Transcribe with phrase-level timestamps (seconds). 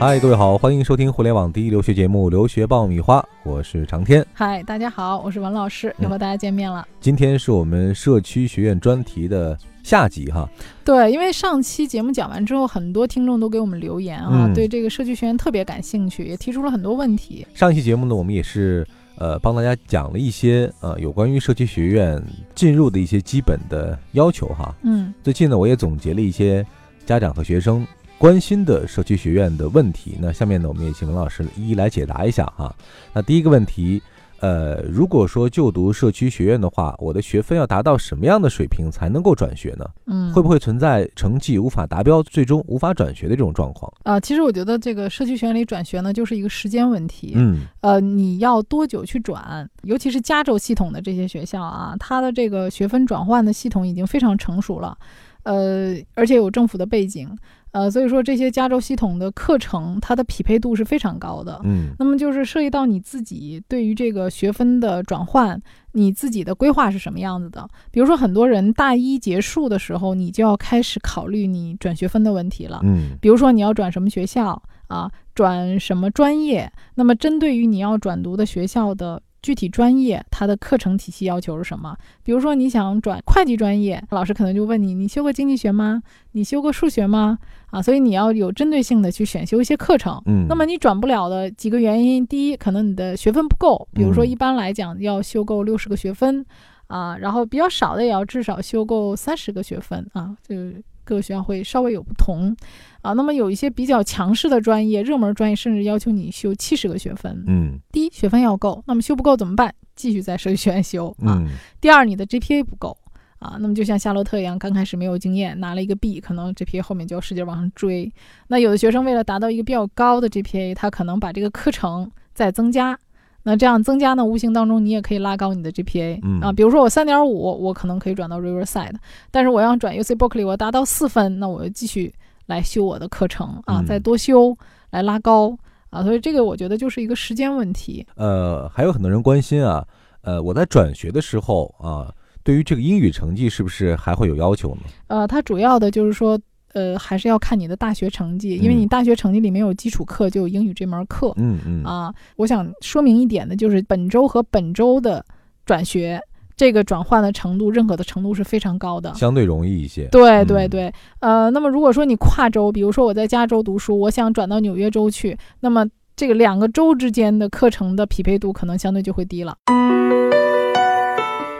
[0.00, 4.26] 嗨，各位好，欢迎收听互联网第一留学节目《留学爆米花》，我是长天。
[4.32, 6.88] 嗨，大家好，我是文老师，又和大家见面了。
[7.02, 10.48] 今天是我们社区学院专题的下集哈。
[10.82, 17.46] 对，因为上期节目讲完之后，很多听众都给我们留言啊，嗯对这个社区学院特别感兴趣，也提出了很多问题。
[17.52, 18.86] 上期节目呢，我们也是
[19.16, 22.18] 呃帮大家讲了一些呃有关于社区学院
[22.54, 24.74] 进入的一些基本的要求哈。
[24.82, 26.66] 嗯最近呢，我也总结了一些
[27.04, 27.86] 家长和学生
[28.20, 30.18] 关心的社区学院的问题。
[30.20, 32.76] 那下面呢，我们也请文老师一一来解答一下哈。
[33.14, 34.02] 那第一个问题，
[34.40, 39.86] 呃，如果说就读社区学院的话，我的学分要达到什么样的水平才能够转学呢？
[40.04, 43.90] 嗯，会不会存在成绩无法达标，最终无法转学的这种状况？
[44.02, 47.32] 啊、其实我觉得这个社区学院里转学呢，就是一个时间问题。
[47.36, 49.66] 嗯呃，你要多久去转？
[49.84, 54.98] 尤其是加州系统的这些学校啊，它的这个学分转换的系统已经非常成熟了，
[55.44, 57.34] 呃，而且有政府的背景，
[57.72, 61.60] 呃，所以说这些加州系统的课程，它的匹配度是非常高的。
[61.64, 65.60] 嗯那么就是涉及到你自己对于这个学分的转换，
[65.92, 67.68] 你自己的规划是什么样子的？
[67.90, 72.80] 比如说，很多人大一结束的时候，你就要开始考虑你转学分的问题了。
[72.82, 76.70] 嗯比如说你要转什么学校啊，转什么专业？
[76.96, 81.96] 那么针对于你要转读的学校的具体专业，它的课程体系要求是什么？
[82.22, 86.02] 比如说你想转会计专业，老师可能就问你：你修过经济学吗？
[86.32, 87.38] 你修过数学吗？
[87.70, 90.20] 啊，所以你要有针对性的去选修一些课程。
[90.26, 96.44] 嗯，那么你转不了的几个原因，第一，可能你的学分不够，比如说嗯一般来讲要修够六十个学分，
[96.90, 100.72] 啊，然后比较少的也要至少修够三十个学分啊，这个
[101.04, 102.54] 各个学校会稍微有不同，
[103.02, 107.44] 啊，那么有一些比较强势的专业、热门专业，甚至要求你修七十个学分。
[107.46, 109.72] 嗯第一，学分要够，那么修不够怎么办？
[109.94, 111.38] 继续在社区学院修啊。
[111.38, 111.48] 嗯
[111.80, 112.96] 第二，你的 GPA 不够
[113.38, 118.12] 啊，那么就像夏洛特一样，刚开始没有经验，拿了一个 B，可能 GPA 后面就要使劲往上追。
[118.48, 122.98] 那有的学生为了达到一个比较高的 GPA，他可能把这个课程再增加。
[123.42, 126.52] 那这样增加呢，无形当中你也可以拉高你的 GPA、嗯啊。
[126.52, 128.94] 比如说我三点五，我可能可以转到 Riverside，
[129.30, 132.12] 但是我要转 UC Berkeley，我达到四分，那我就继续
[132.46, 134.56] 来修我的课程啊，嗯再多修
[134.90, 135.56] 来拉高
[135.88, 136.02] 啊。
[136.02, 138.06] 所以这个我觉得就是一个时间问题。
[138.16, 139.82] 呃，还有很多人关心啊，
[140.22, 142.12] 呃，我在转学的时候啊，
[142.42, 144.82] 对于这个英语成绩是不是还会有要求呢？
[145.06, 146.38] 呃，它主要的就是说，
[146.72, 152.12] 呃，还是要看你的大学成绩，因为嗯你大学成绩里面有基础课，就有英语这门课、嗯嗯啊。
[152.36, 155.24] 我想说明一点的就是，本周和本周的
[155.66, 156.20] 转学，
[156.56, 159.12] 这个转换的程度、认可的程度是非常高的。
[159.14, 160.06] 相对容易一些。
[160.12, 169.56] 对对嗯对，呃，那么如果说你跨州，比如说我在加州读书，我想转到纽约州去，那么这个两个州之间的课程的匹配度可能相对就会低了。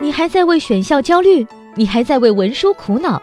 [0.02, 1.46] 你还在为选校焦虑？
[1.76, 3.22] 你还在为文书苦恼？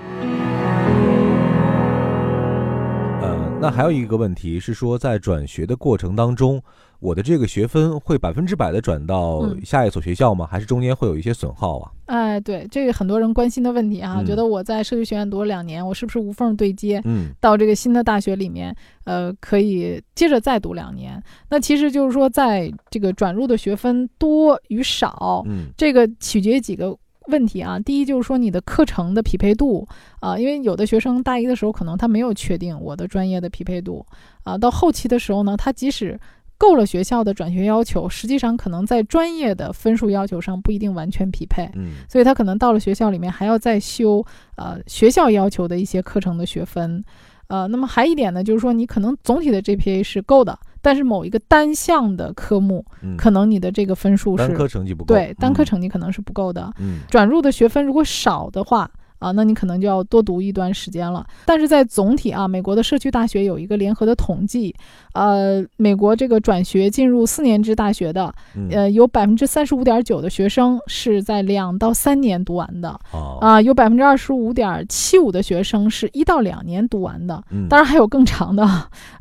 [3.61, 6.61] 那还有一个问题是说，在转学的过程当中，
[6.99, 10.47] 我的这个学分会百分之百的转到嗯下一所学校吗？
[10.49, 11.91] 还是中间会有一些损耗啊？
[12.05, 16.99] 哎，对，这个很多人关心的问题啊，嗯觉得我在社区学院读了两年，我是不是无缝对接？
[17.05, 21.21] 嗯到这个新的大学里面，呃，可以接着再读两年。
[21.49, 26.95] 那其实就是说，在这个转入的学分多与少，嗯这个取决于几个
[27.31, 27.79] 问题啊。
[27.79, 29.87] 第一就是说你的课程的匹配度
[30.19, 34.05] 啊、因为有的学生大一的时候可能他没有确定我的专业的匹配度
[34.43, 36.19] 啊，到后期的时候呢，他即使
[36.59, 41.67] 够了学校的转学要求，实际上可能在专业的分数要求上不一定完全匹配。
[41.73, 44.23] 嗯所以他可能到了学校里面还要再修
[44.57, 47.03] 呃学校要求的一些课程的学分，
[47.47, 55.13] 呃，那么还一点呢，就是说你可能总体的 GPA 是够的，但是某一个单项的科目，嗯，可能你的这个分数是单科成绩不够。
[55.13, 56.71] 对单科嗯成绩可能是不够的。
[56.79, 58.89] 嗯转入的学分如果少的话。
[59.21, 61.25] 啊，那你可能就要多读一段时间了。
[61.45, 64.75] 但是在总体啊，美国的社区大学有一个联合的统计，
[65.13, 77.41] 呃，美国这个转学进入四年制大学的，嗯呃，有百分之三十五点九的学生是在两到三年读完的，好啊，有百分之二十五点七五的学生是一到两年读完的。
[77.51, 78.67] 嗯当然还有更长的，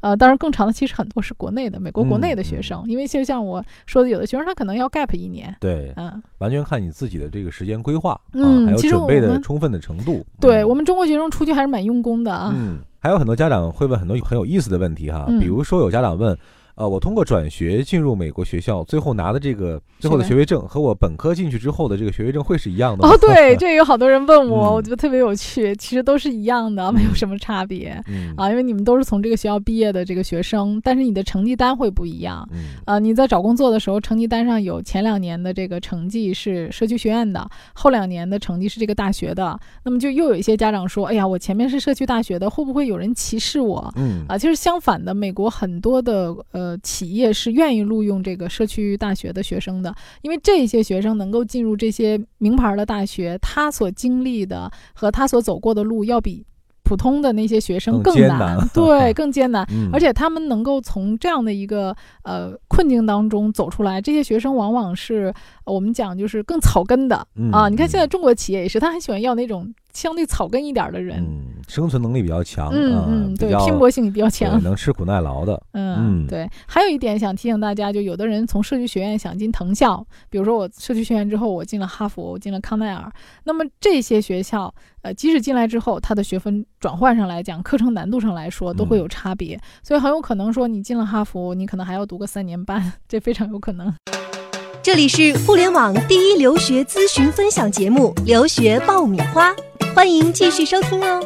[0.01, 10.25] 呃，当然更长的其实很多是国内的，美国国内的嗯学生，因为就像我说的，有的学生他可能要 gap 一年，对，嗯，完全看你自己的这个时间规划啊，嗯其实还有准备我们的充分的程度。
[10.41, 10.69] 对嗯。
[10.69, 15.39] 我们中国学生出去还是蛮用功的啊，嗯，还有很多家长会问很多很有意思的问题哈，嗯。
[15.41, 16.37] 比如说有家长问，
[16.81, 23.13] 呃，我通过转学进入美国学校，最后拿的这个最后的学位证和我本科进去之后的这个学位证会是一样的吗？
[23.13, 25.77] 哦，对， 这有好多人问我，嗯我觉得特别有趣。
[25.77, 32.49] 其实都是一样的，没有什么差别嗯啊，因为你们都是从这个学校毕业的这个学生，但是你的成绩单会不一样。
[32.51, 39.61] 嗯呃，你在找工作的时候，成绩单上有前两年的这个成绩是社区学院的，后两年的成绩是这个大学的。
[39.85, 56.45] 那么就又有一些家长说：“哎呀，我前面是社区大学的，会不会有人歧视我？”嗯啊，其实相反的，美国很多的呃企业是愿意录用这个社区大学的学生的，因为这些学生能够进入这些名牌的大学，他所经历的和他所走过的路要比
[56.83, 59.65] 普通的那些学生更更难， 对，更艰难。
[59.71, 61.95] 嗯，而且他们能够从这样的一个
[62.25, 65.33] 呃困境当中走出来，这些学生往往是
[65.65, 67.69] 呃我们讲就是更草根的、嗯啊。
[67.69, 74.63] 你看嗯现在中国企业也是，他很喜欢要那种相对草根一点的人，嗯，生存能力比较强，嗯啊嗯，对，拼搏性比较对强。
[74.63, 76.49] 能吃苦耐劳的，嗯，嗯对。
[76.67, 83.11] 还有一点想提醒大家，就有的人从社区学院想进藤校，比如说我社区学院之后，我进了哈佛，我进了康奈尔，
[83.45, 84.73] 那么这些学校，
[85.03, 93.93] 呃，即使进来之后，它的学分转换上来讲，课程难度上来说都会有差别，所以很有可能说你进了哈佛，你可能还要读个三年半，这非常有可能。
[94.83, 99.51] 这里是互联网第一留学咨询分享节目《留学爆米花》，
[99.95, 101.21] 欢迎继续收听哦。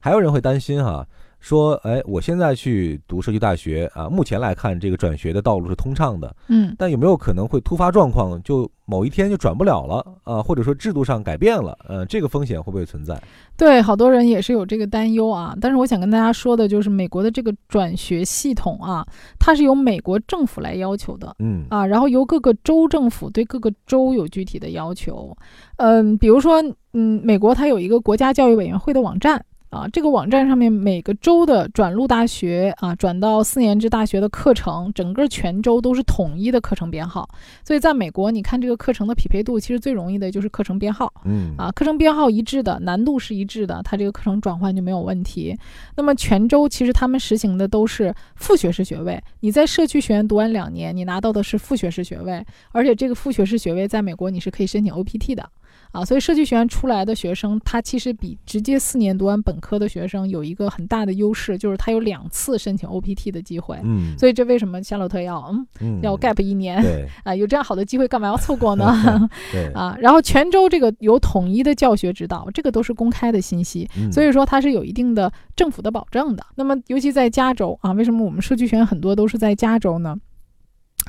[0.00, 1.06] 还有人会担心哈、
[1.40, 13.20] 说，哎，我现在去读社区大学啊，目前来看这个转学的道路是通畅的，嗯但有没有可能会突发状况，就某一天就转不了了啊，或者说制度上改变了，呃，这个风险会不会存在？
[13.56, 15.56] 对，好多人也是有这个担忧啊。
[15.60, 19.06] 但是我想跟大家说的就是，美国的这个转学系统啊，
[19.38, 21.34] 它是由美国政府来要求的。
[21.38, 25.36] 嗯啊，然后由各个州政府对各个州有具体的要求。
[25.76, 26.62] 嗯，比如说，
[26.94, 29.44] 嗯，美国它有一个国家教育委员会的网站。
[29.70, 37.28] 啊，这个网站上面每个州的转入大学啊，转到四年制大学的课程，整个全州都是统一的课程编号。
[37.62, 41.12] 所以在美国，你看这个课程的匹配度，其实最容易的就是课程编号。
[41.24, 45.54] 嗯啊，课程编号一致的，难度是一致的，它这个课程转换就没有问题。
[45.94, 52.42] 那么全州其实他们实行的都是副学士学位，你在社区学院读完两年，你拿到的是副学士学位，
[52.72, 55.46] 而且这个副学士学位在美国你是可以申请 OPT 的。
[55.92, 63.78] 啊，所以设计学院出来的学生，他其实比直接四年读完本科的学生有一个很大的优势，就是他有两次申请 OPT 的机会。
[63.82, 67.34] 嗯，所以这为什么夏洛特要嗯嗯要 gap 一年对啊？
[67.34, 69.28] 有这样好的机会，干嘛要错过呢？
[69.52, 76.44] 对，啊，然后泉州这个有统一的教学指导，这个都是公开的信息，嗯所以说它是有一定的政府的保证的。
[76.56, 80.16] 那么尤其在加州啊，为什么我们设计学院很多都是在加州呢？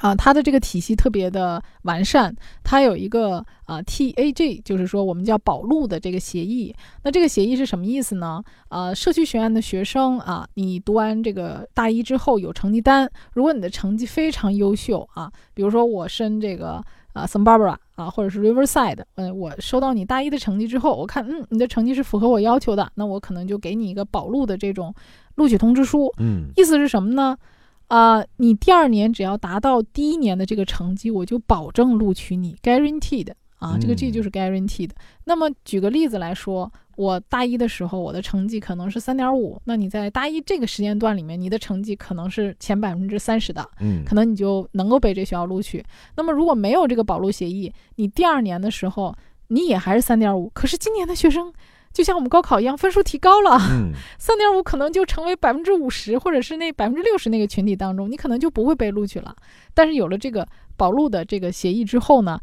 [0.01, 6.73] 啊，它的这个体系特别的完善，它有一个啊 TAG，就是说我们叫保录的这个协议。
[7.03, 8.41] 那这个协议是什么意思呢？
[8.69, 16.81] 呃，社区学院的学生啊，你读完这个大一之后有成绩单，如果你的成绩非常优秀啊，比如说我申这个
[17.13, 24.93] 啊 Santa Barbara 啊，或者是 Riverside，嗯，我收到你大一的成绩之后，我看嗯你的成绩是符合我要求的，那我可能就给你一个保录的这种
[25.35, 26.09] 录取通知书。
[26.19, 27.37] 嗯意思是什么呢？
[27.89, 34.91] 啊、你第二年只要达到第一年的这个成绩，我就保证录取你，guaranteed 啊，这个 G 嗯就是 guaranteed。
[35.25, 45.83] 那么举个例子来说，我大一的时候我的成绩可能是三点五，那你在大一这个时间段里面，你的成绩可能是前百分之三十的，嗯可能你就能够被这学校录取。
[46.15, 49.15] 那么如果没有这个保录协议，你第二年的时候
[49.47, 51.51] 你也还是三点五，可是今年的学生
[51.91, 59.35] 就像我们高考一样，分数提高了，嗯 三点五可能就成为百分之五十，或者是那百分之六十那个群体当中，你可能就不会被录取了。
[59.73, 60.47] 但是有了这个
[60.77, 62.39] 保录的这个协议之后呢，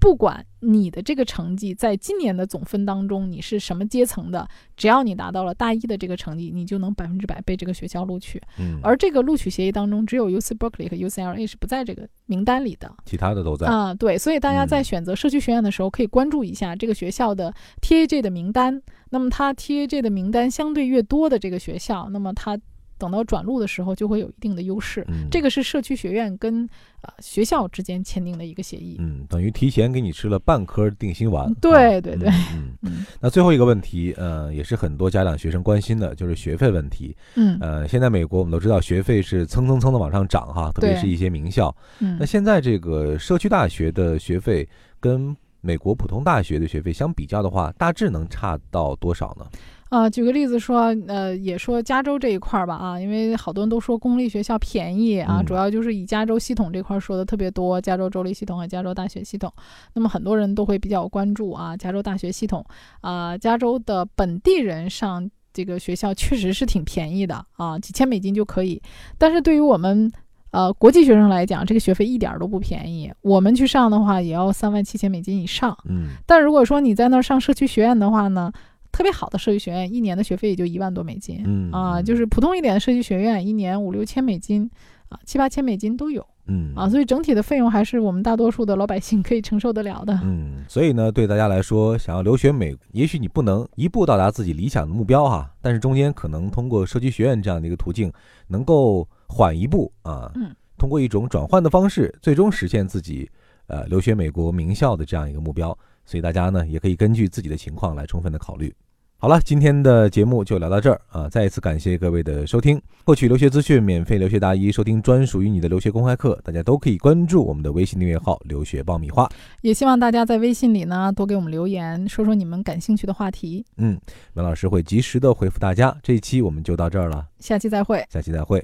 [0.00, 8.40] 不管你的这个成绩在今年的总分当中你是什么阶层的，只要你达到了大一的这个成绩，你就能百分之百被这个学校录取。
[8.58, 12.90] 嗯，而这个录取协议当中，只有 UC Berkeley 和 UCLA 是不在这个名单里的。
[13.04, 17.52] 其他的都在，啊、对，所以大家在嗯选择社区学院的时候，可以关注一下这个学校的
[17.82, 18.80] TAJ 的名单。
[19.10, 22.58] 那么它 TAJ 的名单相对越多的这个学校，那么它
[22.98, 25.04] 等到转录的时候就会有一定的优势。
[25.08, 26.68] 嗯，这个是社区学院跟
[27.02, 28.96] 呃学校之间签订的一个协议。
[28.98, 31.46] 嗯，等于提前给你吃了半颗定心丸。
[31.46, 32.92] 啊对对对嗯 嗯。
[32.92, 37.16] 嗯那最后一个问题，呃，也是很多家长学生关心的，就是学费问题。
[37.34, 41.74] 嗯呃，现在美国我们都知道学费是蹭蹭蹭的往上涨哈，特别是一些名校。
[42.00, 44.68] 嗯那现在这个社区大学的学费
[45.00, 49.46] 跟美国普通大学的学费相比较的话，大致能差到多少呢？
[49.88, 59.52] 啊、举个例子说，呃，也说加州这一块儿吧，啊，因为好多人都说公立学校便宜啊，嗯主要就是以加州系统这块儿说的特别多，加州州立系统和加州大学系统。
[59.94, 62.64] 那么很多人都会比较关注啊，加州大学系统
[63.00, 68.82] 啊、加州的本地人上这个学校确实是挺便宜的啊，几千美金就可以。
[69.16, 70.10] 但是对于我们
[70.50, 73.12] 呃国际学生来讲，这个学费一点儿都不便宜。
[73.22, 75.78] 我们去上的话，也要三万七千美金以上。
[75.88, 78.52] 嗯但如果说你在那儿上社区学院的话呢，
[78.96, 81.42] 特别好的设计学院，一年的学费也就一万多美金。
[81.44, 84.70] 嗯啊，就是普通一点的设计学院，一年五六千美金，
[85.10, 90.18] 啊，七八千美金都有嗯啊，所以整体的费用还是我们大多数的老百姓可以承受得了的。
[90.24, 98.10] 嗯，所以呢，对大家来说，想要留学美，也许你不能一步到达自己理想的目标哈，但是中间可能通过设计学院这样的一个途径，
[98.48, 103.30] 能够缓一步啊，嗯，通过一种转换的方式，最终实现自己
[103.66, 105.76] 呃留学美国名校的这样一个目标。
[106.08, 108.72] 所以大家呢，也可以根据自己的情况来充分的考虑。
[109.18, 111.26] 好了，今天的节目就聊到这儿啊！
[111.26, 112.80] 再一次感谢各位的收听。
[113.02, 119.26] 获取留学资讯，免费留学答疑，收听专属于你的留学公开课，大家都可以关注我们的微信订阅号“留学爆米花
[119.62, 123.64] 也希望大家在微信里呢多给我们留言，说说你们感兴趣的话题。”。
[123.78, 123.98] 嗯，
[124.34, 125.96] 文老师会及时的回复大家。
[126.02, 128.04] 这一期我们就到这儿了，下期再会。
[128.10, 128.62] 下期再会。